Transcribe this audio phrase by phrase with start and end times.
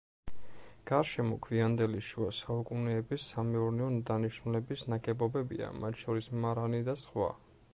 [0.91, 7.29] გარშემო გვიანდელი შუა საუკუნეების სამეურნეო დანიშნულების ნაგებობებია, მათ შორის მარანი და სხვა.